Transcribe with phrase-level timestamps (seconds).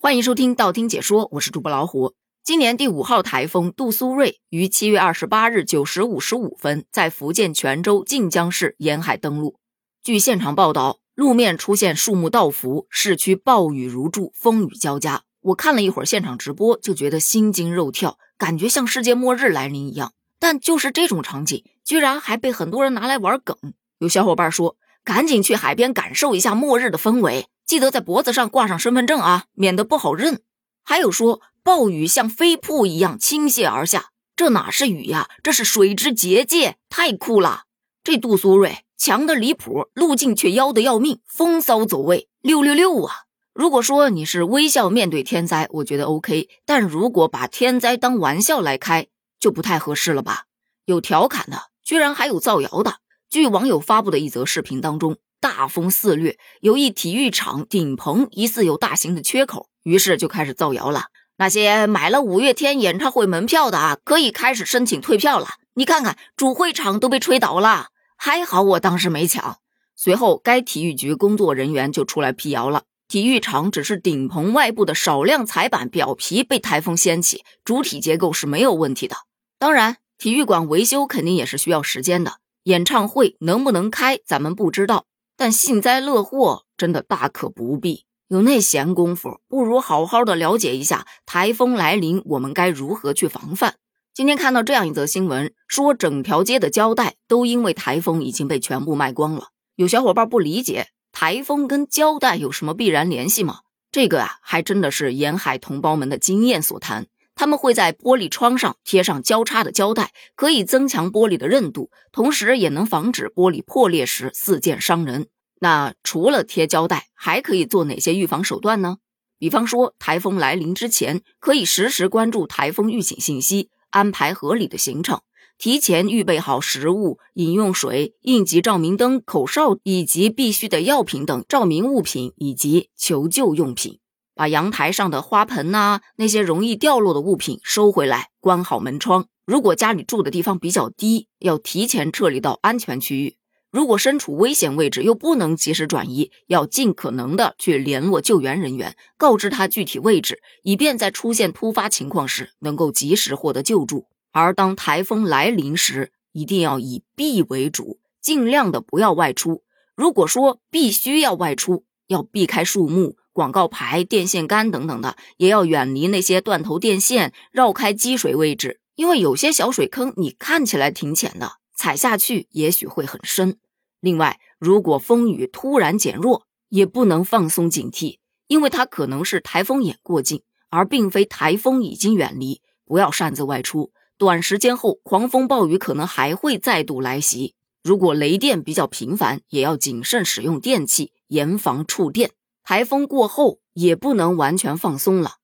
[0.00, 2.14] 欢迎收听道听解说，我是主播老虎。
[2.44, 9.58] 今年第五号台风杜苏芮于七月二十八日九时五十五分在福建泉州晋江市沿海登陆。
[10.00, 15.22] 据现场报道，路面出现树木倒伏，市区暴雨如注，风雨交加。
[15.40, 20.12] 我看了一会儿现场直播，就觉得心惊肉跳，感觉像世界末日来临一样。
[20.38, 23.56] 但就是这种场景，居然还被很多人拿来玩梗。
[23.98, 30.40] 有小伙伴说：“赶紧去海边感受一下末日的氛围，记得在脖子上挂上身份证啊，免得不好认。”
[30.82, 37.64] 还有说暴雨像飞瀑一样倾泻而下，这哪是雨呀，这是水之结界，太酷了！
[38.02, 43.14] 这杜苏芮强的离谱，路径却妖的要命，风骚走位六六六啊！
[43.52, 49.08] 如果说你是微笑面对天灾，我觉得 OK，但如果把天灾当玩笑来开，
[49.38, 50.44] 就不太合适了吧？
[50.86, 53.00] 有调侃的，居然还有造谣的。
[53.28, 61.06] 据网友发布的一则视频当中，大风肆虐，有一体育场顶棚疑似有大型的缺口，于是就开始造谣了。
[61.36, 65.46] 那些买了五月天演唱会门票的啊，可以开始申请退票了。
[65.74, 69.58] 你看看主会场都被吹倒了，还好我当时没抢。
[69.94, 79.14] 随后，该体育局工作人员就出来辟谣了，体育场只是顶棚外部的少量彩板表皮被台风掀起，主体结构是没有问题的。
[79.60, 82.38] 当然，体育馆维修肯定也是需要时间的。
[82.64, 85.06] 演唱会能不能开，咱们不知道，
[85.38, 88.06] 但幸灾乐祸真的大可不必。
[88.26, 93.76] 有那闲工夫，不如好好的了解一下台风来临，我们该如何去防范。
[94.12, 99.50] 今天看到这样一则新闻，说整条街的胶带都因为台风已经被全部卖光了。
[99.76, 103.60] 有小伙伴不理解，台风跟胶带有什么必然联系吗？
[103.92, 107.06] 这个啊，还真的是沿海同胞们的经验所谈。
[107.38, 115.28] 他们会在玻璃窗上贴上交叉的胶带，可以增强玻璃的韧度，同时也能防止玻璃破裂时四溅伤人。
[115.60, 118.96] 那除了贴胶带，还可以做哪些预防手段呢？
[119.38, 125.20] 比方说，台风来临之前，可以实时关注台风预警信息，安排合理的行程，
[125.58, 134.00] 提前预备好食物、饮用水、应急照明灯、口哨以及必需的药品等照明物品以及求救用品。
[134.38, 139.26] 把阳台上的花盆呐，那些容易掉落的物品收回来，关好门窗。
[139.44, 143.34] 如果家里住的地方比较低，要提前撤离到安全区域。
[143.72, 154.06] 如果身处危险位置又不能及时转移，要尽可能的去联络救援人员，告知他具体位置，以便在出现突发情况时能够及时获得救助。
[154.30, 159.64] 而当台风来临时，一定要以避为主，尽量的不要外出。
[159.96, 163.16] 如果说必须要外出，要避开树木。
[163.38, 173.56] 广告牌、电线杆等等的，也要远离那些断头电线，绕开积水位置，因为有些小水坑你看起来挺浅的，踩下去也许会很深。
[174.00, 178.18] 另外，如果风雨突然减弱，也不能放松警惕，
[178.48, 182.60] 因为它可能是台风眼过境，而并非台风已经远离。
[182.84, 187.54] 不要擅自外出，短时间后狂风暴雨可能还会再度来袭。
[187.84, 192.32] 如果雷电比较频繁，也要谨慎使用电器，严防触电。
[192.68, 195.36] 台风过后也不能完全放松了，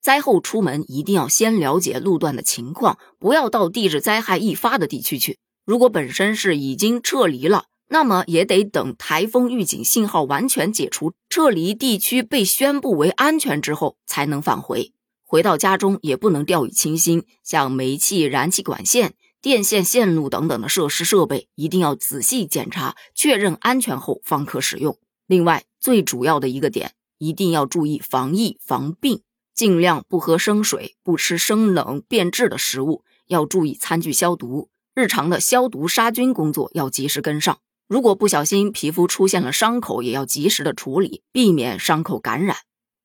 [0.00, 5.38] 灾后出门一定要先了解路段的情况，不要到地质灾害易发的地区去。
[5.64, 14.92] 如果本身是已经撤离了，那么也得等台风预警信号完全解除，撤离地区被宣布为安全之后才能返回。
[15.24, 24.98] 回到家中也不能掉以轻心，像煤气、燃气管线、电线线路等等的设施设备，一定要仔细检查，确认安全后方可使用。
[25.32, 29.22] 另外，最主要的一个点，一定要注意防疫防病，
[29.54, 37.60] 尽量不喝生水，不吃生冷变质的食物，要注意餐具消毒，日常的消毒杀菌工作要及时跟上。
[37.88, 42.58] 如果不小心皮肤出现了伤口，也要及时的处理，避免伤口感染。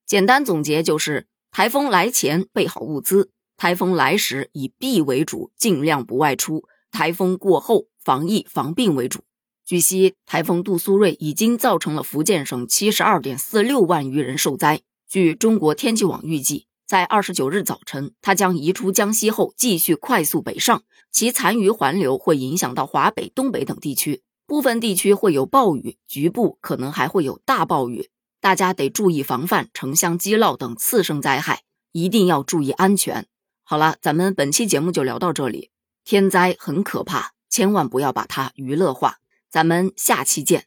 [0.06, 9.22] 简单总结就是：台风来前备好物资，台风来时以避为主，尽量不外出；台风过后防疫防病为主。
[9.68, 14.80] 据悉，台风杜苏芮已经造成了福建省七十二点四六万余人受灾。
[15.10, 28.10] 据中国天气网预计，在二十九日早晨，它将移出江西后继续快速北上，其残余环流会影响到华北、东北等地区，部分地区会有暴雨，局部可能还会有大暴雨。
[28.40, 33.28] 大家得注意防范城乡积涝等次生灾害，一定要注意安全。
[33.66, 35.72] 好了，咱们本期节目就聊到这里。
[36.06, 39.18] 天灾很可怕，千万不要把它娱乐化。
[39.50, 40.66] 咱们下期见。